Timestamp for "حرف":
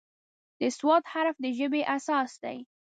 1.11-1.35